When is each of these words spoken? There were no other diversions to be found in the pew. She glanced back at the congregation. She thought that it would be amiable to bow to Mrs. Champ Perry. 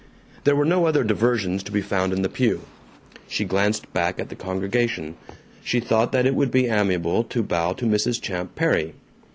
There 0.45 0.55
were 0.55 0.65
no 0.65 0.87
other 0.87 1.03
diversions 1.03 1.61
to 1.61 1.71
be 1.71 1.83
found 1.83 2.11
in 2.11 2.23
the 2.23 2.27
pew. 2.27 2.61
She 3.27 3.45
glanced 3.45 3.93
back 3.93 4.19
at 4.19 4.29
the 4.29 4.35
congregation. 4.35 5.13
She 5.63 5.79
thought 5.79 6.11
that 6.11 6.25
it 6.25 6.33
would 6.33 6.49
be 6.49 6.65
amiable 6.65 7.23
to 7.25 7.43
bow 7.43 7.73
to 7.73 7.85
Mrs. 7.85 8.19
Champ 8.19 8.55
Perry. 8.55 8.95